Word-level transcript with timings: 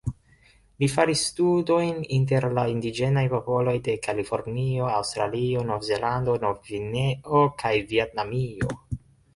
Li 0.83 0.87
faris 0.93 1.25
studojn 1.31 1.99
inter 2.17 2.47
la 2.59 2.63
indiĝenaj 2.71 3.25
popoloj 3.35 3.77
de 3.89 3.95
Kalifornio, 4.09 4.89
Aŭstralio, 4.97 5.63
Novzelando, 5.75 6.41
Novgvineo 6.49 7.45
kaj 7.63 7.77
Vjetnamio. 7.95 8.75